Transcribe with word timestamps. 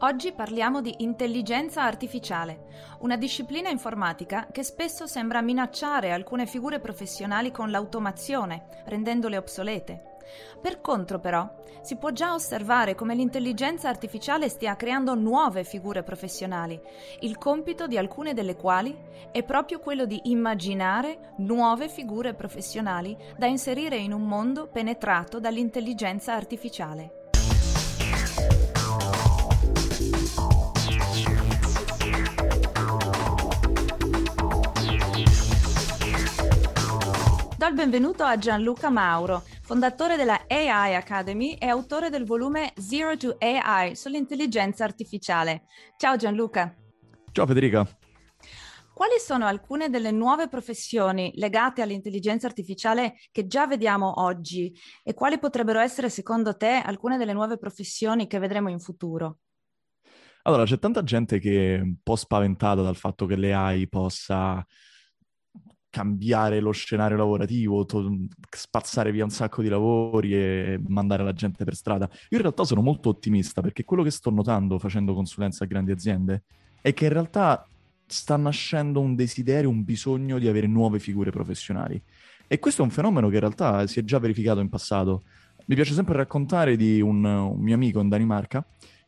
Oggi 0.00 0.32
parliamo 0.32 0.82
di 0.82 0.94
intelligenza 0.98 1.82
artificiale, 1.82 2.66
una 2.98 3.16
disciplina 3.16 3.70
informatica 3.70 4.46
che 4.52 4.62
spesso 4.62 5.06
sembra 5.06 5.40
minacciare 5.40 6.12
alcune 6.12 6.44
figure 6.44 6.80
professionali 6.80 7.50
con 7.50 7.70
l'automazione, 7.70 8.66
rendendole 8.84 9.38
obsolete. 9.38 10.16
Per 10.60 10.82
contro, 10.82 11.18
però, 11.18 11.50
si 11.80 11.96
può 11.96 12.10
già 12.10 12.34
osservare 12.34 12.94
come 12.94 13.14
l'intelligenza 13.14 13.88
artificiale 13.88 14.50
stia 14.50 14.76
creando 14.76 15.14
nuove 15.14 15.64
figure 15.64 16.02
professionali, 16.02 16.78
il 17.20 17.38
compito 17.38 17.86
di 17.86 17.96
alcune 17.96 18.34
delle 18.34 18.54
quali 18.54 18.94
è 19.32 19.42
proprio 19.44 19.78
quello 19.78 20.04
di 20.04 20.20
immaginare 20.24 21.32
nuove 21.38 21.88
figure 21.88 22.34
professionali 22.34 23.16
da 23.38 23.46
inserire 23.46 23.96
in 23.96 24.12
un 24.12 24.28
mondo 24.28 24.66
penetrato 24.66 25.40
dall'intelligenza 25.40 26.34
artificiale. 26.34 27.15
Do 37.58 37.66
il 37.66 37.72
benvenuto 37.72 38.22
a 38.22 38.36
Gianluca 38.36 38.90
Mauro, 38.90 39.42
fondatore 39.62 40.16
della 40.16 40.44
AI 40.46 40.94
Academy 40.94 41.54
e 41.54 41.68
autore 41.68 42.10
del 42.10 42.26
volume 42.26 42.74
Zero 42.76 43.16
to 43.16 43.34
AI 43.38 43.96
sull'intelligenza 43.96 44.84
artificiale. 44.84 45.62
Ciao 45.96 46.16
Gianluca. 46.16 46.76
Ciao 47.32 47.46
Federica. 47.46 47.88
Quali 48.92 49.18
sono 49.18 49.46
alcune 49.46 49.88
delle 49.88 50.10
nuove 50.10 50.48
professioni 50.48 51.32
legate 51.36 51.80
all'intelligenza 51.80 52.46
artificiale 52.46 53.14
che 53.32 53.46
già 53.46 53.66
vediamo 53.66 54.20
oggi 54.20 54.78
e 55.02 55.14
quali 55.14 55.38
potrebbero 55.38 55.80
essere 55.80 56.10
secondo 56.10 56.58
te 56.58 56.82
alcune 56.84 57.16
delle 57.16 57.32
nuove 57.32 57.56
professioni 57.56 58.26
che 58.26 58.38
vedremo 58.38 58.68
in 58.68 58.80
futuro? 58.80 59.38
Allora, 60.42 60.64
c'è 60.64 60.78
tanta 60.78 61.02
gente 61.02 61.38
che 61.38 61.76
è 61.76 61.80
un 61.80 61.96
po' 62.02 62.16
spaventata 62.16 62.82
dal 62.82 62.96
fatto 62.96 63.24
che 63.24 63.36
l'AI 63.36 63.88
possa 63.88 64.62
cambiare 65.96 66.60
lo 66.60 66.72
scenario 66.72 67.16
lavorativo, 67.16 67.86
to- 67.86 68.26
spazzare 68.50 69.10
via 69.12 69.24
un 69.24 69.30
sacco 69.30 69.62
di 69.62 69.68
lavori 69.70 70.34
e 70.34 70.78
mandare 70.88 71.24
la 71.24 71.32
gente 71.32 71.64
per 71.64 71.74
strada. 71.74 72.06
Io 72.12 72.36
in 72.36 72.42
realtà 72.42 72.64
sono 72.64 72.82
molto 72.82 73.08
ottimista 73.08 73.62
perché 73.62 73.82
quello 73.84 74.02
che 74.02 74.10
sto 74.10 74.28
notando 74.28 74.78
facendo 74.78 75.14
consulenza 75.14 75.64
a 75.64 75.66
grandi 75.66 75.92
aziende 75.92 76.42
è 76.82 76.92
che 76.92 77.06
in 77.06 77.12
realtà 77.12 77.66
sta 78.06 78.36
nascendo 78.36 79.00
un 79.00 79.14
desiderio, 79.14 79.70
un 79.70 79.84
bisogno 79.84 80.38
di 80.38 80.48
avere 80.48 80.66
nuove 80.66 80.98
figure 80.98 81.30
professionali. 81.30 82.00
E 82.46 82.58
questo 82.58 82.82
è 82.82 82.84
un 82.84 82.90
fenomeno 82.90 83.28
che 83.28 83.34
in 83.36 83.40
realtà 83.40 83.86
si 83.86 83.98
è 83.98 84.04
già 84.04 84.18
verificato 84.18 84.60
in 84.60 84.68
passato. 84.68 85.22
Mi 85.64 85.76
piace 85.76 85.94
sempre 85.94 86.14
raccontare 86.14 86.76
di 86.76 87.00
un, 87.00 87.24
un 87.24 87.58
mio 87.58 87.74
amico 87.74 88.00
in 88.00 88.10
Danimarca 88.10 88.62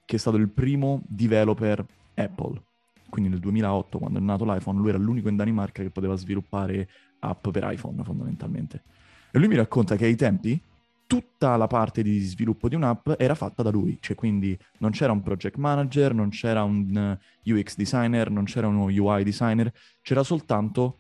che 0.07 0.17
è 0.17 0.19
stato 0.19 0.39
il 0.39 0.49
primo 0.49 1.03
developer 1.07 1.85
Apple 2.15 2.63
quindi 3.09 3.31
nel 3.31 3.41
2008 3.41 3.99
quando 3.99 4.19
è 4.19 4.23
nato 4.23 4.45
l'iPhone, 4.45 4.79
lui 4.79 4.91
era 4.91 4.99
l'unico 4.99 5.29
in 5.29 5.37
Danimarca 5.37 5.83
che 5.83 5.91
poteva 5.91 6.15
sviluppare 6.15 6.89
app 7.21 7.49
per 7.49 7.69
iPhone 7.71 8.03
fondamentalmente. 8.05 8.83
E 9.31 9.39
lui 9.39 9.49
mi 9.49 9.57
racconta 9.57 9.97
che 9.97 10.05
ai 10.05 10.17
tempi 10.17 10.61
tutta 11.07 11.57
la 11.57 11.67
parte 11.67 12.03
di 12.03 12.21
sviluppo 12.21 12.69
di 12.69 12.75
un'app 12.75 13.13
era 13.17 13.35
fatta 13.35 13.63
da 13.63 13.71
lui, 13.71 13.97
cioè 14.01 14.15
quindi 14.15 14.57
non 14.79 14.91
c'era 14.91 15.11
un 15.11 15.23
project 15.23 15.57
manager, 15.57 16.13
non 16.13 16.29
c'era 16.29 16.63
un 16.63 17.17
UX 17.45 17.77
designer, 17.77 18.31
non 18.31 18.45
c'era 18.45 18.67
uno 18.67 18.85
UI 18.85 19.25
designer, 19.25 19.73
c'era 20.03 20.23
soltanto 20.23 20.99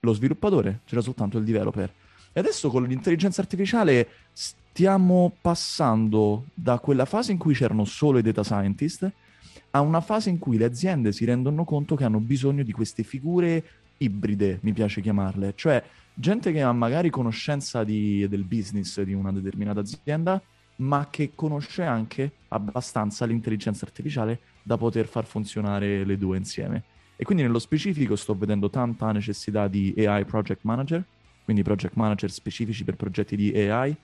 lo 0.00 0.12
sviluppatore, 0.12 0.80
c'era 0.84 1.00
soltanto 1.00 1.38
il 1.38 1.44
developer. 1.44 1.92
E 2.32 2.40
adesso 2.40 2.68
con 2.68 2.82
l'intelligenza 2.82 3.40
artificiale 3.40 4.08
stiamo 4.32 5.32
passando 5.40 6.46
da 6.52 6.80
quella 6.80 7.04
fase 7.04 7.30
in 7.30 7.38
cui 7.38 7.54
c'erano 7.54 7.84
solo 7.84 8.18
i 8.18 8.22
data 8.22 8.42
scientist 8.42 9.08
a 9.76 9.80
una 9.80 10.00
fase 10.00 10.30
in 10.30 10.38
cui 10.38 10.56
le 10.56 10.64
aziende 10.64 11.12
si 11.12 11.24
rendono 11.24 11.64
conto 11.64 11.96
che 11.96 12.04
hanno 12.04 12.20
bisogno 12.20 12.62
di 12.62 12.70
queste 12.70 13.02
figure 13.02 13.62
ibride, 13.98 14.58
mi 14.62 14.72
piace 14.72 15.00
chiamarle, 15.00 15.52
cioè 15.56 15.82
gente 16.14 16.52
che 16.52 16.62
ha 16.62 16.72
magari 16.72 17.10
conoscenza 17.10 17.82
di, 17.82 18.26
del 18.28 18.44
business 18.44 19.00
di 19.02 19.12
una 19.12 19.32
determinata 19.32 19.80
azienda, 19.80 20.40
ma 20.76 21.08
che 21.10 21.32
conosce 21.34 21.82
anche 21.82 22.30
abbastanza 22.48 23.24
l'intelligenza 23.24 23.84
artificiale 23.84 24.38
da 24.62 24.76
poter 24.76 25.06
far 25.06 25.24
funzionare 25.24 26.04
le 26.04 26.18
due 26.18 26.36
insieme. 26.36 26.82
E 27.16 27.24
quindi 27.24 27.42
nello 27.42 27.58
specifico 27.58 28.14
sto 28.14 28.36
vedendo 28.36 28.70
tanta 28.70 29.10
necessità 29.10 29.66
di 29.66 29.92
AI 29.96 30.24
project 30.24 30.60
manager, 30.62 31.04
quindi 31.44 31.62
project 31.62 31.94
manager 31.94 32.30
specifici 32.30 32.84
per 32.84 32.94
progetti 32.94 33.34
di 33.34 33.52
AI, 33.56 33.94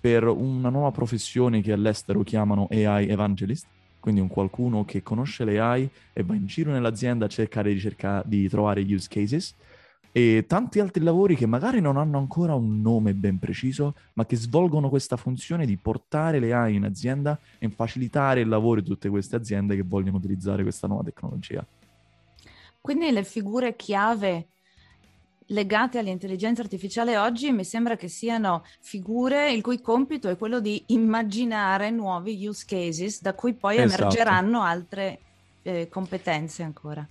per 0.00 0.24
una 0.24 0.70
nuova 0.70 0.90
professione 0.90 1.62
che 1.62 1.72
all'estero 1.72 2.22
chiamano 2.22 2.66
AI 2.70 3.08
evangelist, 3.08 3.66
quindi 4.04 4.20
un 4.20 4.28
qualcuno 4.28 4.84
che 4.84 5.02
conosce 5.02 5.46
le 5.46 5.58
AI 5.58 5.88
e 6.12 6.22
va 6.24 6.34
in 6.34 6.44
giro 6.44 6.70
nell'azienda 6.70 7.24
a 7.24 7.28
cercare 7.28 7.72
di, 7.72 7.80
cercare 7.80 8.22
di 8.26 8.46
trovare 8.50 8.82
use 8.82 9.08
cases 9.08 9.54
e 10.12 10.44
tanti 10.46 10.78
altri 10.78 11.02
lavori 11.02 11.34
che 11.34 11.46
magari 11.46 11.80
non 11.80 11.96
hanno 11.96 12.18
ancora 12.18 12.54
un 12.54 12.82
nome 12.82 13.14
ben 13.14 13.38
preciso, 13.38 13.94
ma 14.12 14.26
che 14.26 14.36
svolgono 14.36 14.90
questa 14.90 15.16
funzione 15.16 15.64
di 15.64 15.78
portare 15.78 16.38
le 16.38 16.52
AI 16.52 16.74
in 16.74 16.84
azienda 16.84 17.38
e 17.58 17.70
facilitare 17.70 18.42
il 18.42 18.48
lavoro 18.48 18.82
di 18.82 18.86
tutte 18.86 19.08
queste 19.08 19.36
aziende 19.36 19.74
che 19.74 19.82
vogliono 19.82 20.18
utilizzare 20.18 20.62
questa 20.62 20.86
nuova 20.86 21.04
tecnologia. 21.04 21.66
Quindi 22.82 23.10
le 23.10 23.24
figure 23.24 23.74
chiave 23.74 24.48
legate 25.48 25.98
all'intelligenza 25.98 26.62
artificiale 26.62 27.18
oggi 27.18 27.50
mi 27.50 27.64
sembra 27.64 27.96
che 27.96 28.08
siano 28.08 28.64
figure 28.80 29.52
il 29.52 29.62
cui 29.62 29.80
compito 29.80 30.28
è 30.28 30.38
quello 30.38 30.60
di 30.60 30.82
immaginare 30.86 31.90
nuovi 31.90 32.46
use 32.46 32.64
cases 32.66 33.20
da 33.20 33.34
cui 33.34 33.54
poi 33.54 33.76
esatto. 33.76 34.02
emergeranno 34.02 34.62
altre 34.62 35.18
eh, 35.62 35.88
competenze 35.88 36.62
ancora. 36.62 37.06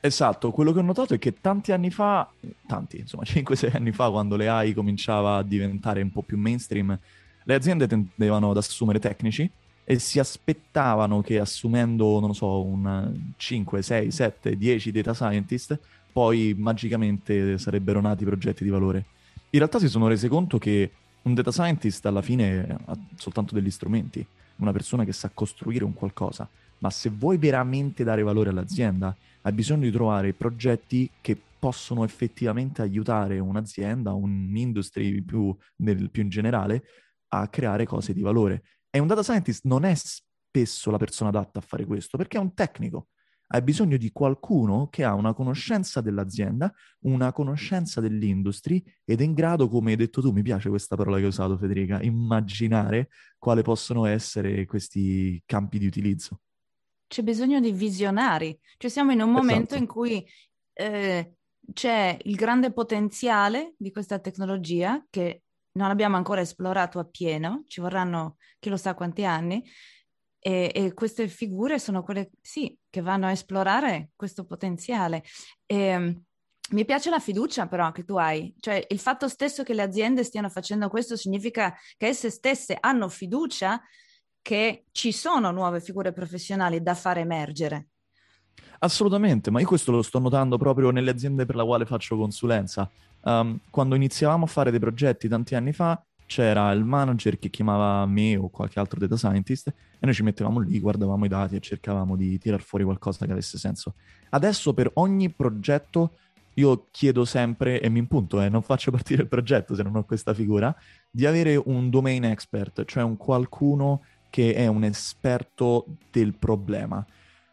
Esatto, 0.00 0.50
quello 0.50 0.72
che 0.72 0.80
ho 0.80 0.82
notato 0.82 1.14
è 1.14 1.18
che 1.18 1.40
tanti 1.40 1.72
anni 1.72 1.90
fa, 1.90 2.30
tanti, 2.66 2.98
insomma 2.98 3.22
5-6 3.26 3.74
anni 3.74 3.92
fa, 3.92 4.10
quando 4.10 4.36
le 4.36 4.48
AI 4.48 4.74
cominciava 4.74 5.36
a 5.36 5.42
diventare 5.42 6.02
un 6.02 6.10
po' 6.10 6.22
più 6.22 6.38
mainstream, 6.38 6.98
le 7.44 7.54
aziende 7.54 7.86
tendevano 7.86 8.50
ad 8.50 8.56
assumere 8.58 8.98
tecnici 8.98 9.50
e 9.84 9.98
si 9.98 10.18
aspettavano 10.18 11.20
che 11.20 11.38
assumendo, 11.38 12.18
non 12.18 12.28
lo 12.28 12.34
so, 12.34 12.62
un 12.62 13.32
5, 13.36 13.82
6, 13.82 14.10
7, 14.10 14.56
10 14.56 14.92
data 14.92 15.14
scientist 15.14 15.78
poi 16.14 16.54
magicamente 16.56 17.58
sarebbero 17.58 18.00
nati 18.00 18.24
progetti 18.24 18.62
di 18.62 18.70
valore. 18.70 19.04
In 19.50 19.58
realtà 19.58 19.80
si 19.80 19.88
sono 19.88 20.06
resi 20.06 20.28
conto 20.28 20.58
che 20.58 20.92
un 21.22 21.34
data 21.34 21.50
scientist 21.50 22.06
alla 22.06 22.22
fine 22.22 22.78
ha 22.84 22.96
soltanto 23.16 23.52
degli 23.52 23.70
strumenti, 23.70 24.24
una 24.58 24.70
persona 24.70 25.04
che 25.04 25.12
sa 25.12 25.32
costruire 25.34 25.82
un 25.82 25.92
qualcosa, 25.92 26.48
ma 26.78 26.90
se 26.90 27.10
vuoi 27.10 27.36
veramente 27.36 28.04
dare 28.04 28.22
valore 28.22 28.50
all'azienda, 28.50 29.14
hai 29.42 29.52
bisogno 29.52 29.82
di 29.82 29.90
trovare 29.90 30.32
progetti 30.34 31.10
che 31.20 31.36
possono 31.58 32.04
effettivamente 32.04 32.80
aiutare 32.80 33.40
un'azienda, 33.40 34.12
un'industria 34.12 35.20
più, 35.26 35.52
nel, 35.78 36.10
più 36.10 36.22
in 36.22 36.28
generale, 36.28 36.84
a 37.30 37.48
creare 37.48 37.86
cose 37.86 38.12
di 38.12 38.20
valore. 38.20 38.62
E 38.88 39.00
un 39.00 39.08
data 39.08 39.24
scientist 39.24 39.64
non 39.64 39.84
è 39.84 39.94
spesso 39.96 40.92
la 40.92 40.98
persona 40.98 41.30
adatta 41.30 41.58
a 41.58 41.62
fare 41.62 41.84
questo, 41.84 42.16
perché 42.16 42.36
è 42.36 42.40
un 42.40 42.54
tecnico, 42.54 43.08
hai 43.48 43.62
bisogno 43.62 43.96
di 43.96 44.10
qualcuno 44.10 44.88
che 44.88 45.04
ha 45.04 45.14
una 45.14 45.34
conoscenza 45.34 46.00
dell'azienda, 46.00 46.72
una 47.00 47.32
conoscenza 47.32 48.00
dell'industria 48.00 48.80
ed 49.04 49.20
è 49.20 49.24
in 49.24 49.34
grado, 49.34 49.68
come 49.68 49.90
hai 49.90 49.96
detto 49.96 50.20
tu, 50.20 50.30
mi 50.32 50.42
piace 50.42 50.68
questa 50.68 50.96
parola 50.96 51.16
che 51.16 51.22
hai 51.22 51.28
usato 51.28 51.56
Federica, 51.56 52.00
immaginare 52.02 53.08
quali 53.38 53.62
possono 53.62 54.06
essere 54.06 54.64
questi 54.64 55.42
campi 55.44 55.78
di 55.78 55.86
utilizzo. 55.86 56.40
C'è 57.06 57.22
bisogno 57.22 57.60
di 57.60 57.72
visionari, 57.72 58.58
cioè 58.76 58.90
siamo 58.90 59.12
in 59.12 59.20
un 59.20 59.30
momento 59.30 59.74
esatto. 59.74 59.80
in 59.80 59.86
cui 59.86 60.26
eh, 60.72 61.34
c'è 61.72 62.18
il 62.22 62.34
grande 62.34 62.72
potenziale 62.72 63.74
di 63.78 63.92
questa 63.92 64.18
tecnologia 64.18 65.04
che 65.10 65.42
non 65.72 65.90
abbiamo 65.90 66.16
ancora 66.16 66.40
esplorato 66.40 66.98
appieno, 66.98 67.64
ci 67.66 67.80
vorranno 67.80 68.36
chi 68.58 68.68
lo 68.68 68.76
sa 68.76 68.94
quanti 68.94 69.24
anni, 69.24 69.62
e, 70.46 70.70
e, 70.74 70.92
queste 70.92 71.26
figure 71.26 71.78
sono 71.78 72.02
quelle, 72.02 72.32
sì, 72.42 72.76
che 72.90 73.00
vanno 73.00 73.24
a 73.24 73.30
esplorare 73.30 74.10
questo 74.14 74.44
potenziale. 74.44 75.24
E, 75.64 75.76
ehm, 75.76 76.22
mi 76.72 76.84
piace 76.84 77.08
la 77.08 77.18
fiducia 77.18 77.66
però 77.66 77.92
che 77.92 78.04
tu 78.04 78.16
hai, 78.16 78.54
cioè 78.60 78.84
il 78.88 78.98
fatto 78.98 79.26
stesso 79.28 79.62
che 79.62 79.72
le 79.72 79.82
aziende 79.82 80.22
stiano 80.22 80.50
facendo 80.50 80.88
questo 80.88 81.16
significa 81.16 81.74
che 81.96 82.08
esse 82.08 82.28
stesse 82.28 82.76
hanno 82.78 83.08
fiducia 83.08 83.80
che 84.42 84.84
ci 84.92 85.12
sono 85.12 85.50
nuove 85.50 85.80
figure 85.80 86.12
professionali 86.12 86.82
da 86.82 86.94
far 86.94 87.18
emergere. 87.18 87.88
Assolutamente, 88.80 89.50
ma 89.50 89.60
io 89.60 89.66
questo 89.66 89.92
lo 89.92 90.02
sto 90.02 90.18
notando 90.18 90.58
proprio 90.58 90.90
nelle 90.90 91.10
aziende 91.10 91.46
per 91.46 91.54
la 91.54 91.64
quale 91.64 91.86
faccio 91.86 92.18
consulenza. 92.18 92.90
Um, 93.22 93.58
quando 93.70 93.94
iniziavamo 93.94 94.44
a 94.44 94.48
fare 94.48 94.70
dei 94.70 94.80
progetti 94.80 95.26
tanti 95.26 95.54
anni 95.54 95.72
fa, 95.72 96.02
c'era 96.26 96.70
il 96.72 96.84
manager 96.84 97.38
che 97.38 97.50
chiamava 97.50 98.04
me 98.06 98.36
o 98.36 98.48
qualche 98.48 98.78
altro 98.78 98.98
data 98.98 99.16
scientist 99.16 99.68
e 99.68 99.74
noi 100.00 100.14
ci 100.14 100.22
mettevamo 100.22 100.60
lì, 100.60 100.78
guardavamo 100.80 101.24
i 101.24 101.28
dati 101.28 101.56
e 101.56 101.60
cercavamo 101.60 102.16
di 102.16 102.38
tirar 102.38 102.62
fuori 102.62 102.84
qualcosa 102.84 103.26
che 103.26 103.32
avesse 103.32 103.58
senso. 103.58 103.94
Adesso 104.30 104.74
per 104.74 104.90
ogni 104.94 105.30
progetto 105.30 106.12
io 106.54 106.86
chiedo 106.90 107.24
sempre, 107.24 107.80
e 107.80 107.88
mi 107.88 107.98
impunto, 107.98 108.40
eh, 108.40 108.48
non 108.48 108.62
faccio 108.62 108.90
partire 108.90 109.22
il 109.22 109.28
progetto 109.28 109.74
se 109.74 109.82
non 109.82 109.96
ho 109.96 110.04
questa 110.04 110.34
figura, 110.34 110.74
di 111.10 111.26
avere 111.26 111.56
un 111.56 111.90
domain 111.90 112.24
expert, 112.24 112.84
cioè 112.84 113.02
un 113.02 113.16
qualcuno 113.16 114.02
che 114.30 114.54
è 114.54 114.66
un 114.66 114.84
esperto 114.84 115.86
del 116.10 116.34
problema. 116.34 117.04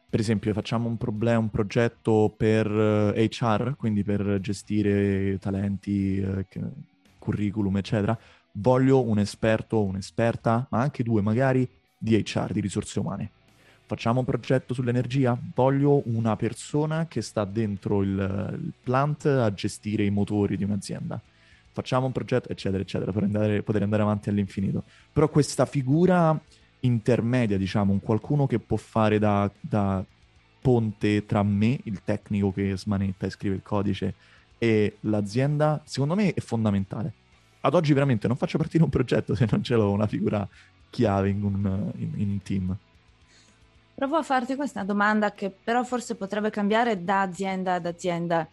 Per 0.10 0.20
esempio, 0.20 0.52
facciamo 0.54 0.90
un, 0.90 0.98
problema, 0.98 1.40
un 1.40 1.50
progetto 1.50 2.34
per 2.36 2.68
HR, 2.68 3.68
eh, 3.70 3.76
quindi 3.78 4.04
per 4.04 4.40
gestire 4.42 5.38
talenti, 5.40 6.18
eh, 6.18 6.46
curriculum, 7.18 7.78
eccetera. 7.78 8.18
Voglio 8.54 9.02
un 9.02 9.20
esperto, 9.20 9.84
un'esperta, 9.84 10.68
ma 10.70 10.82
anche 10.82 11.04
due 11.04 11.22
magari, 11.22 11.68
di 11.98 12.16
HR, 12.16 12.52
di 12.52 12.60
risorse 12.60 13.00
umane. 13.00 13.30
Facciamo 13.86 14.20
un 14.20 14.26
progetto 14.26 14.74
sull'energia? 14.74 15.38
Voglio 15.54 16.02
una 16.06 16.36
persona 16.36 17.08
che 17.08 17.22
sta 17.22 17.46
dentro 17.46 18.02
il, 18.02 18.10
il 18.10 18.74
plant 18.82 19.26
a 19.26 19.54
gestire 19.54 20.04
i 20.04 20.10
motori 20.10 20.58
di 20.58 20.64
un'azienda 20.64 21.22
facciamo 21.72 22.06
un 22.06 22.12
progetto, 22.12 22.50
eccetera, 22.50 22.82
eccetera, 22.82 23.12
per 23.12 23.24
andare, 23.24 23.64
poter 23.64 23.84
andare 23.84 24.02
avanti 24.02 24.30
all'infinito. 24.30 24.84
Però 25.12 25.30
questa 25.30 25.66
figura 25.66 26.40
intermedia, 26.82 27.58
diciamo, 27.58 27.92
un 27.92 28.02
qualcuno 28.02 28.48
che 28.48 28.60
può 28.60 28.78
fare 28.78 29.20
da, 29.20 29.50
da 29.60 30.04
ponte 30.62 31.26
tra 31.26 31.44
me, 31.44 31.80
il 31.84 32.02
tecnico 32.04 32.52
che 32.52 32.78
smanetta 32.78 33.26
e 33.26 33.30
scrive 33.30 33.56
il 33.56 33.64
codice, 33.64 34.14
e 34.58 34.98
l'azienda, 35.02 35.82
secondo 35.86 36.16
me 36.16 36.34
è 36.34 36.40
fondamentale. 36.40 37.14
Ad 37.62 37.74
oggi 37.76 37.94
veramente 37.94 38.28
non 38.28 38.38
faccio 38.38 38.58
partire 38.58 38.84
un 38.84 38.90
progetto 38.90 39.36
se 39.36 39.48
non 39.50 39.64
ce 39.64 39.76
l'ho 39.76 39.92
una 39.92 40.08
figura 40.08 40.48
chiave 40.90 41.30
in 41.30 41.44
un, 41.44 41.92
in, 41.96 42.12
in 42.16 42.30
un 42.30 42.42
team. 42.42 42.76
Provo 43.94 44.18
a 44.18 44.24
farti 44.24 44.56
questa 44.56 44.84
domanda 44.84 45.32
che 45.32 45.52
però 45.52 45.84
forse 45.84 46.16
potrebbe 46.16 46.50
cambiare 46.50 47.04
da 47.04 47.22
azienda 47.22 47.76
ad 47.76 47.86
azienda. 47.86 48.48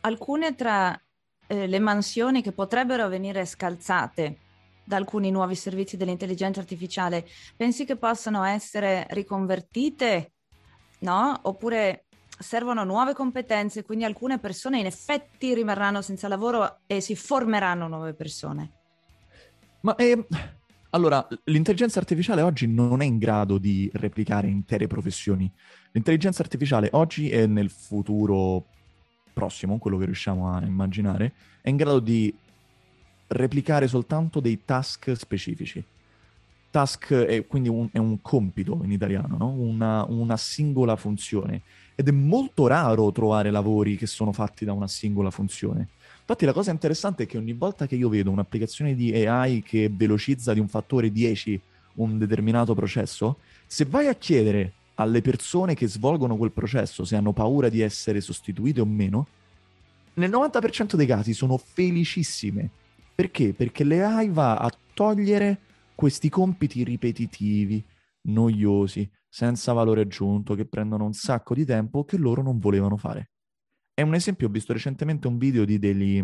Alcune 0.00 0.54
tra 0.54 0.98
eh, 1.46 1.66
le 1.66 1.78
mansioni 1.78 2.42
che 2.42 2.52
potrebbero 2.52 3.08
venire 3.08 3.46
scalzate 3.46 4.38
da 4.84 4.96
alcuni 4.96 5.30
nuovi 5.30 5.54
servizi 5.54 5.96
dell'intelligenza 5.96 6.60
artificiale, 6.60 7.26
pensi 7.56 7.86
che 7.86 7.96
possano 7.96 8.44
essere 8.44 9.06
riconvertite? 9.10 10.32
No? 10.98 11.38
Oppure 11.42 12.04
servono 12.38 12.84
nuove 12.84 13.14
competenze, 13.14 13.84
quindi 13.84 14.04
alcune 14.04 14.38
persone 14.38 14.78
in 14.78 14.86
effetti 14.86 15.54
rimarranno 15.54 16.02
senza 16.02 16.28
lavoro 16.28 16.80
e 16.86 17.00
si 17.00 17.14
formeranno 17.14 17.88
nuove 17.88 18.14
persone? 18.14 18.72
Ma 19.80 19.94
eh, 19.96 20.26
allora, 20.90 21.26
l'intelligenza 21.44 21.98
artificiale 21.98 22.40
oggi 22.40 22.66
non 22.66 23.02
è 23.02 23.04
in 23.04 23.18
grado 23.18 23.58
di 23.58 23.90
replicare 23.94 24.48
intere 24.48 24.86
professioni. 24.86 25.50
L'intelligenza 25.92 26.42
artificiale 26.42 26.88
oggi 26.92 27.28
e 27.28 27.46
nel 27.46 27.70
futuro 27.70 28.66
prossimo, 29.32 29.78
quello 29.78 29.98
che 29.98 30.04
riusciamo 30.06 30.52
a 30.52 30.64
immaginare, 30.64 31.32
è 31.60 31.68
in 31.68 31.76
grado 31.76 31.98
di 31.98 32.32
replicare 33.26 33.88
soltanto 33.88 34.40
dei 34.40 34.64
task 34.64 35.12
specifici. 35.16 35.84
Task 36.74 37.14
è 37.14 37.46
quindi 37.46 37.68
un, 37.68 37.88
è 37.92 37.98
un 37.98 38.20
compito 38.20 38.80
in 38.82 38.90
italiano, 38.90 39.36
no? 39.36 39.48
una, 39.50 40.04
una 40.08 40.36
singola 40.36 40.96
funzione. 40.96 41.62
Ed 41.94 42.08
è 42.08 42.10
molto 42.10 42.66
raro 42.66 43.12
trovare 43.12 43.52
lavori 43.52 43.96
che 43.96 44.08
sono 44.08 44.32
fatti 44.32 44.64
da 44.64 44.72
una 44.72 44.88
singola 44.88 45.30
funzione. 45.30 45.90
Infatti 46.18 46.44
la 46.44 46.52
cosa 46.52 46.72
interessante 46.72 47.22
è 47.22 47.26
che 47.28 47.38
ogni 47.38 47.52
volta 47.52 47.86
che 47.86 47.94
io 47.94 48.08
vedo 48.08 48.32
un'applicazione 48.32 48.96
di 48.96 49.14
AI 49.24 49.62
che 49.62 49.88
velocizza 49.88 50.52
di 50.52 50.58
un 50.58 50.66
fattore 50.66 51.12
10 51.12 51.60
un 51.94 52.18
determinato 52.18 52.74
processo, 52.74 53.36
se 53.68 53.84
vai 53.84 54.08
a 54.08 54.14
chiedere 54.16 54.72
alle 54.96 55.22
persone 55.22 55.76
che 55.76 55.86
svolgono 55.86 56.34
quel 56.34 56.50
processo 56.50 57.04
se 57.04 57.14
hanno 57.14 57.30
paura 57.30 57.68
di 57.68 57.82
essere 57.82 58.20
sostituite 58.20 58.80
o 58.80 58.84
meno, 58.84 59.28
nel 60.14 60.28
90% 60.28 60.96
dei 60.96 61.06
casi 61.06 61.34
sono 61.34 61.56
felicissime. 61.56 62.68
Perché? 63.14 63.52
Perché 63.52 63.84
l'AI 63.84 64.28
va 64.30 64.56
a 64.56 64.72
togliere 64.92 65.58
questi 65.94 66.28
compiti 66.28 66.84
ripetitivi, 66.84 67.84
noiosi, 68.22 69.10
senza 69.28 69.72
valore 69.72 70.02
aggiunto, 70.02 70.54
che 70.54 70.66
prendono 70.66 71.04
un 71.04 71.12
sacco 71.12 71.54
di 71.54 71.64
tempo 71.64 72.04
che 72.04 72.16
loro 72.16 72.42
non 72.42 72.58
volevano 72.58 72.96
fare. 72.96 73.30
È 73.92 74.02
un 74.02 74.14
esempio, 74.14 74.48
ho 74.48 74.50
visto 74.50 74.72
recentemente 74.72 75.26
un 75.26 75.38
video 75.38 75.64
di 75.64 75.78
degli, 75.78 76.22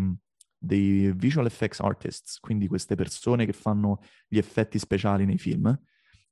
dei 0.57 1.11
visual 1.13 1.45
effects 1.45 1.79
artists, 1.79 2.39
quindi 2.39 2.67
queste 2.67 2.95
persone 2.95 3.45
che 3.45 3.53
fanno 3.53 3.99
gli 4.27 4.37
effetti 4.37 4.77
speciali 4.79 5.25
nei 5.25 5.37
film, 5.37 5.67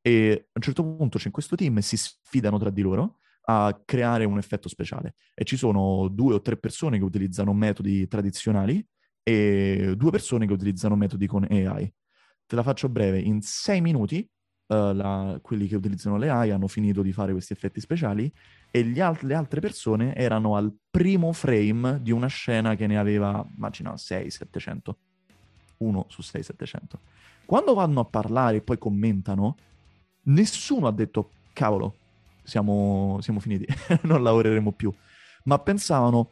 e 0.02 0.48
a 0.48 0.52
un 0.54 0.62
certo 0.62 0.84
punto 0.84 1.18
c'è 1.18 1.30
questo 1.32 1.56
team 1.56 1.78
e 1.78 1.82
si 1.82 1.98
sfidano 1.98 2.58
tra 2.58 2.70
di 2.70 2.82
loro 2.82 3.18
a 3.44 3.82
creare 3.84 4.26
un 4.26 4.38
effetto 4.38 4.70
speciale. 4.70 5.16
E 5.34 5.44
ci 5.44 5.58
sono 5.58 6.08
due 6.08 6.36
o 6.36 6.42
tre 6.42 6.58
persone 6.58 6.98
che 6.98 7.04
utilizzano 7.04 7.54
metodi 7.54 8.08
tradizionali 8.08 8.86
e 9.24 9.94
due 9.98 10.12
persone 10.12 10.46
che 10.46 10.54
utilizzano 10.54 10.96
metodi 10.96 11.28
con 11.28 11.46
AI. 11.50 11.92
Te 12.50 12.56
la 12.56 12.64
faccio 12.64 12.90
breve, 12.90 13.20
in 13.20 13.44
sei 13.44 13.80
minuti 13.80 14.28
uh, 14.70 14.92
la, 14.92 15.38
quelli 15.40 15.68
che 15.68 15.76
utilizzano 15.76 16.18
le 16.18 16.30
AI 16.32 16.50
hanno 16.50 16.68
finito 16.68 17.04
di 17.04 17.12
fare 17.12 17.32
questi 17.32 17.54
effetti 17.54 17.80
speciali 17.80 18.34
e 18.72 19.00
alt- 19.00 19.22
le 19.22 19.36
altre 19.36 19.60
persone 19.60 20.16
erano 20.16 20.56
al 20.56 20.76
primo 20.90 21.32
frame 21.32 22.00
di 22.02 22.10
una 22.10 22.26
scena 22.26 22.74
che 22.74 22.88
ne 22.88 22.98
aveva, 22.98 23.46
immagina, 23.56 23.94
6-700. 23.94 24.96
Uno 25.78 26.06
su 26.08 26.24
6-700. 26.24 27.00
Quando 27.46 27.76
vanno 27.76 28.00
a 28.00 28.06
parlare 28.06 28.58
e 28.58 28.62
poi 28.62 28.80
commentano, 28.80 29.56
nessuno 30.24 30.88
ha 30.88 30.92
detto, 30.92 31.30
cavolo, 31.54 31.98
siamo, 32.42 33.20
siamo 33.22 33.40
finiti, 33.40 33.68
non 34.10 34.24
lavoreremo 34.24 34.72
più. 34.72 34.92
Ma 35.44 35.60
pensavano, 35.60 36.32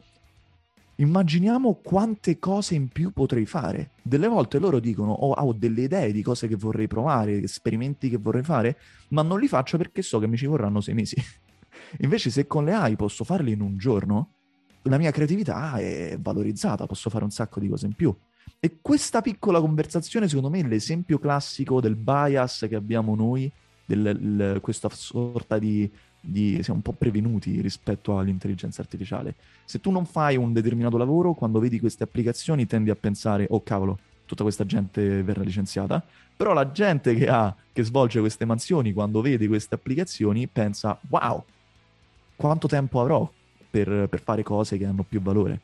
immaginiamo 1.00 1.80
quante 1.82 2.38
cose 2.38 2.74
in 2.74 2.88
più 2.88 3.12
potrei 3.12 3.46
fare. 3.46 3.90
Delle 4.02 4.28
volte 4.28 4.58
loro 4.58 4.80
dicono, 4.80 5.12
oh, 5.12 5.32
ho 5.32 5.52
delle 5.52 5.82
idee 5.82 6.12
di 6.12 6.22
cose 6.22 6.48
che 6.48 6.56
vorrei 6.56 6.86
provare, 6.86 7.42
esperimenti 7.42 8.08
che 8.08 8.16
vorrei 8.16 8.42
fare, 8.42 8.78
ma 9.10 9.22
non 9.22 9.38
li 9.38 9.48
faccio 9.48 9.76
perché 9.76 10.02
so 10.02 10.18
che 10.18 10.26
mi 10.26 10.36
ci 10.36 10.46
vorranno 10.46 10.80
sei 10.80 10.94
mesi. 10.94 11.16
Invece 12.00 12.30
se 12.30 12.46
con 12.46 12.64
le 12.64 12.72
AI 12.72 12.96
posso 12.96 13.24
farli 13.24 13.52
in 13.52 13.60
un 13.60 13.76
giorno, 13.76 14.34
la 14.82 14.98
mia 14.98 15.10
creatività 15.10 15.76
è 15.78 16.16
valorizzata, 16.20 16.86
posso 16.86 17.10
fare 17.10 17.24
un 17.24 17.30
sacco 17.30 17.60
di 17.60 17.68
cose 17.68 17.86
in 17.86 17.94
più. 17.94 18.14
E 18.58 18.78
questa 18.80 19.20
piccola 19.20 19.60
conversazione, 19.60 20.26
secondo 20.26 20.50
me, 20.50 20.60
è 20.60 20.64
l'esempio 20.64 21.18
classico 21.18 21.80
del 21.80 21.96
bias 21.96 22.66
che 22.68 22.74
abbiamo 22.74 23.14
noi 23.14 23.50
il, 23.86 24.58
questa 24.60 24.88
sorta 24.88 25.58
di, 25.58 25.90
di, 26.20 26.62
siamo 26.62 26.78
un 26.78 26.82
po' 26.82 26.92
prevenuti 26.92 27.60
rispetto 27.60 28.18
all'intelligenza 28.18 28.80
artificiale. 28.80 29.34
Se 29.64 29.80
tu 29.80 29.90
non 29.90 30.04
fai 30.04 30.36
un 30.36 30.52
determinato 30.52 30.96
lavoro, 30.96 31.34
quando 31.34 31.58
vedi 31.58 31.78
queste 31.78 32.04
applicazioni 32.04 32.66
tendi 32.66 32.90
a 32.90 32.96
pensare, 32.96 33.46
oh 33.50 33.62
cavolo, 33.62 33.98
tutta 34.26 34.42
questa 34.42 34.66
gente 34.66 35.22
verrà 35.22 35.42
licenziata, 35.42 36.04
però 36.36 36.52
la 36.52 36.70
gente 36.70 37.14
che, 37.14 37.28
ha, 37.28 37.54
che 37.72 37.82
svolge 37.82 38.20
queste 38.20 38.44
mansioni, 38.44 38.92
quando 38.92 39.20
vede 39.20 39.46
queste 39.48 39.74
applicazioni, 39.74 40.46
pensa, 40.46 40.98
wow, 41.08 41.42
quanto 42.36 42.68
tempo 42.68 43.00
avrò 43.00 43.30
per, 43.70 44.06
per 44.08 44.20
fare 44.20 44.42
cose 44.42 44.76
che 44.76 44.84
hanno 44.84 45.02
più 45.02 45.20
valore. 45.20 45.60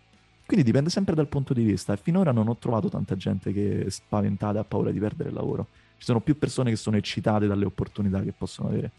Quindi 0.46 0.64
dipende 0.64 0.90
sempre 0.90 1.14
dal 1.14 1.28
punto 1.28 1.54
di 1.54 1.62
vista 1.62 1.94
e 1.94 1.96
finora 1.96 2.30
non 2.30 2.48
ho 2.48 2.56
trovato 2.56 2.88
tanta 2.88 3.16
gente 3.16 3.52
che 3.52 3.86
è 3.86 3.90
spaventata 3.90 4.58
e 4.58 4.60
ha 4.60 4.64
paura 4.64 4.90
di 4.90 4.98
perdere 4.98 5.30
il 5.30 5.34
lavoro 5.34 5.66
ci 6.04 6.10
sono 6.10 6.20
più 6.20 6.36
persone 6.36 6.70
che 6.70 6.76
sono 6.76 6.96
eccitate 6.96 7.46
dalle 7.46 7.64
opportunità 7.64 8.20
che 8.20 8.32
possono 8.36 8.68
avere. 8.68 8.90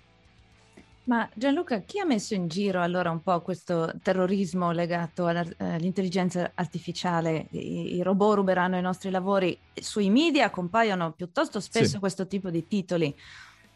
Ma 1.06 1.30
Gianluca, 1.36 1.82
chi 1.82 2.00
ha 2.00 2.06
messo 2.06 2.34
in 2.34 2.48
giro 2.48 2.82
allora 2.82 3.12
un 3.12 3.22
po' 3.22 3.40
questo 3.42 3.94
terrorismo 4.02 4.72
legato 4.72 5.28
all'intelligenza 5.28 6.52
artificiale? 6.56 7.46
I, 7.52 7.96
I, 7.96 8.02
robot 8.02 8.36
ruberanno 8.36 8.78
i 8.78 8.82
nostri 8.82 9.12
lavori. 9.12 9.56
Sui 9.72 10.10
media 10.10 10.50
compaiono 10.50 11.12
piuttosto 11.12 11.60
spesso 11.60 11.92
sì. 11.92 12.00
questo 12.00 12.26
tipo 12.26 12.50
di 12.50 12.68
titoli. 12.68 13.16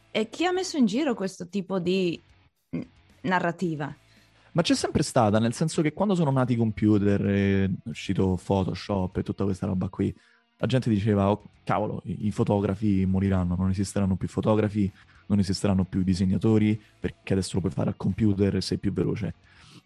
E 0.10 0.30
chi 0.30 0.46
ha 0.46 0.52
messo 0.52 0.78
in 0.78 0.88
giro 0.88 1.14
questo 1.14 1.48
tipo 1.48 1.78
di 1.78 2.20
narrativa? 3.22 3.96
Ma 4.54 4.62
c'è 4.64 4.74
sempre 4.74 5.04
stata, 5.04 5.38
nel 5.38 5.54
senso 5.54 5.84
che 5.84 5.94
quando 5.94 6.16
sono 6.16 6.32
nati 6.32 6.54
i 6.54 6.58
computer, 6.58 7.22
è 7.22 7.70
uscito 7.84 8.40
Photoshop 8.44 9.18
e 9.18 9.24
tutta 9.24 9.44
questa 9.44 9.68
roba 9.68 9.88
qui, 9.90 10.14
la 10.58 10.68
gente 10.68 10.90
diceva, 10.90 11.30
oh, 11.30 11.44
cavolo, 11.64 12.02
i, 12.06 12.26
i, 12.26 12.32
fotografi 12.32 13.06
moriranno, 13.06 13.56
non 13.56 13.70
esisteranno 13.70 14.16
più 14.16 14.28
fotografi, 14.28 14.92
non 15.30 15.40
esisteranno 15.40 15.86
più 15.86 16.04
disegnatori, 16.04 16.80
perché 17.00 17.34
adesso 17.34 17.52
lo 17.56 17.62
puoi 17.62 17.72
fare 17.72 17.90
al 17.90 17.98
computer 17.98 18.62
sei 18.62 18.78
più 18.78 18.92
veloce. 18.92 19.34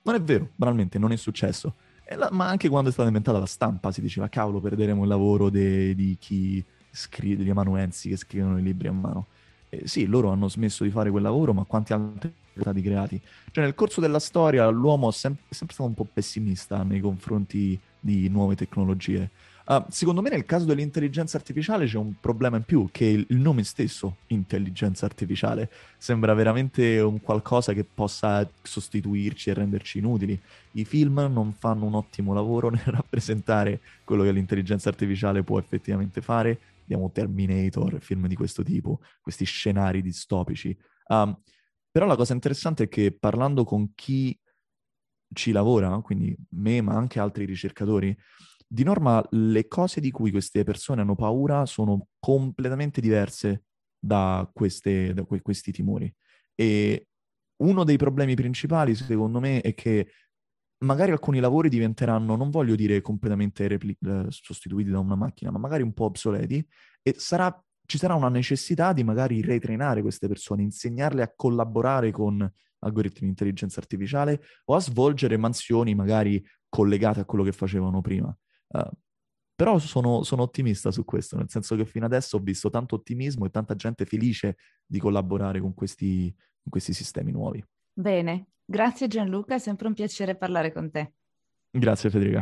Non 0.03 0.15
è 0.15 0.21
vero, 0.21 0.49
banalmente, 0.55 0.97
non 0.97 1.11
è 1.11 1.17
successo. 1.17 1.75
La, 2.15 2.29
ma 2.31 2.47
anche 2.47 2.69
quando 2.69 2.89
è 2.89 2.91
stata 2.91 3.07
inventata 3.07 3.39
la 3.39 3.45
stampa 3.45 3.91
si 3.91 4.01
diceva, 4.01 4.27
cavolo, 4.29 4.59
perderemo 4.59 5.03
il 5.03 5.07
lavoro 5.07 5.49
de, 5.49 5.95
di 5.95 6.17
chi 6.19 6.63
scrive, 6.89 7.37
degli 7.37 7.49
amanuensi 7.49 8.09
che 8.09 8.17
scrivono 8.17 8.57
i 8.57 8.61
libri 8.61 8.87
a 8.87 8.91
mano. 8.91 9.27
Eh, 9.69 9.87
sì, 9.87 10.05
loro 10.05 10.29
hanno 10.29 10.47
smesso 10.47 10.83
di 10.83 10.89
fare 10.89 11.09
quel 11.09 11.23
lavoro, 11.23 11.53
ma 11.53 11.63
quanti 11.63 11.93
altri 11.93 12.31
sono 12.53 12.63
stati 12.63 12.81
creati? 12.81 13.21
Cioè, 13.51 13.63
nel 13.63 13.75
corso 13.75 13.99
della 13.99 14.19
storia 14.19 14.67
l'uomo 14.69 15.09
è 15.09 15.13
sempre, 15.13 15.43
sempre 15.49 15.73
stato 15.73 15.89
un 15.89 15.95
po' 15.95 16.07
pessimista 16.11 16.83
nei 16.83 16.99
confronti 16.99 17.79
di 17.99 18.29
nuove 18.29 18.55
tecnologie 18.55 19.29
Uh, 19.65 19.85
secondo 19.87 20.21
me 20.21 20.29
nel 20.29 20.45
caso 20.45 20.65
dell'intelligenza 20.65 21.37
artificiale 21.37 21.85
c'è 21.85 21.97
un 21.97 22.15
problema 22.19 22.57
in 22.57 22.63
più, 22.63 22.89
che 22.91 23.05
il, 23.05 23.37
nome 23.37 23.63
stesso, 23.63 24.17
intelligenza 24.27 25.05
artificiale, 25.05 25.71
sembra 25.97 26.33
veramente 26.33 26.99
un 26.99 27.21
qualcosa 27.21 27.71
che 27.71 27.85
possa 27.85 28.47
sostituirci 28.61 29.49
e 29.49 29.53
renderci 29.53 29.99
inutili. 29.99 30.39
I 30.71 30.83
film 30.83 31.29
non 31.31 31.53
fanno 31.53 31.85
un 31.85 31.93
ottimo 31.93 32.33
lavoro 32.33 32.69
nel 32.71 32.83
rappresentare 32.83 33.79
quello 34.03 34.23
che 34.23 34.31
l'intelligenza 34.33 34.89
artificiale 34.89 35.43
può 35.43 35.59
effettivamente 35.59 36.21
fare, 36.21 36.59
vediamo 36.81 37.09
Terminator, 37.11 37.99
film 38.01 38.27
di 38.27 38.35
questo 38.35 38.63
tipo, 38.63 38.99
questi 39.21 39.45
scenari 39.45 40.01
distopici. 40.01 40.77
Um, 41.07 41.37
però 41.89 42.05
la 42.05 42.17
cosa 42.17 42.33
interessante 42.33 42.85
è 42.85 42.89
che 42.89 43.15
parlando 43.17 43.63
con 43.63 43.93
chi 43.95 44.37
ci 45.33 45.51
lavora, 45.51 45.99
quindi 45.99 46.35
me 46.51 46.81
ma 46.81 46.95
anche 46.95 47.19
altri 47.19 47.45
ricercatori, 47.45 48.15
di 48.73 48.83
norma 48.83 49.23
le 49.29 49.67
cose 49.67 50.01
di 50.01 50.09
cui 50.09 50.31
queste 50.31 50.63
persone 50.63 51.01
hanno 51.01 51.13
paura 51.13 51.67
sono 51.67 52.07
completamente 52.17 53.01
diverse 53.01 53.65
da, 53.99 54.49
queste, 54.51 55.13
da 55.13 55.23
que- 55.25 55.43
questi 55.43 55.71
timori. 55.71 56.11
E 56.55 57.09
uno 57.57 57.83
dei 57.83 57.97
problemi 57.97 58.33
principali, 58.33 58.95
secondo 58.95 59.39
me, 59.39 59.61
è 59.61 59.75
che 59.75 60.07
magari 60.85 61.11
alcuni 61.11 61.39
lavori 61.39 61.69
diventeranno, 61.69 62.35
non 62.35 62.49
voglio 62.49 62.73
dire 62.73 62.99
completamente 63.01 63.67
repli- 63.67 63.95
eh, 64.07 64.25
sostituiti 64.29 64.89
da 64.89 64.97
una 64.97 65.15
macchina, 65.15 65.51
ma 65.51 65.59
magari 65.59 65.83
un 65.83 65.93
po' 65.93 66.05
obsoleti 66.05 66.67
e 67.03 67.13
sarà, 67.15 67.55
ci 67.85 67.99
sarà 67.99 68.15
una 68.15 68.29
necessità 68.29 68.91
di 68.91 69.03
magari 69.03 69.43
retrainare 69.43 70.01
queste 70.01 70.27
persone, 70.27 70.63
insegnarle 70.63 71.21
a 71.21 71.31
collaborare 71.35 72.09
con 72.09 72.51
algoritmi 72.79 73.19
di 73.21 73.27
intelligenza 73.27 73.79
artificiale 73.79 74.41
o 74.65 74.73
a 74.73 74.79
svolgere 74.79 75.37
mansioni 75.37 75.93
magari 75.93 76.43
collegate 76.67 77.19
a 77.19 77.25
quello 77.25 77.43
che 77.43 77.51
facevano 77.51 78.01
prima. 78.01 78.35
Uh, 78.73 78.89
però 79.55 79.77
sono, 79.77 80.23
sono, 80.23 80.41
ottimista 80.41 80.91
su 80.91 81.05
questo, 81.05 81.37
nel 81.37 81.49
senso 81.49 81.75
che 81.75 81.85
fino 81.85 82.05
adesso 82.05 82.37
ho 82.37 82.39
visto 82.39 82.69
tanto 82.69 82.95
ottimismo 82.95 83.45
e 83.45 83.49
tanta 83.49 83.75
gente 83.75 84.05
felice 84.05 84.57
di 84.85 84.99
collaborare 84.99 85.59
con 85.61 85.73
questi, 85.73 86.33
con 86.35 86.71
questi 86.71 86.91
sistemi 86.91 87.31
nuovi. 87.31 87.63
Bene, 87.93 88.47
grazie 88.65 89.07
Gianluca, 89.07 89.55
è 89.55 89.59
sempre 89.59 89.87
un 89.87 89.93
piacere 89.93 90.35
parlare 90.35 90.73
con 90.73 90.89
te. 90.89 91.13
Grazie 91.69 92.09
Federica. 92.09 92.41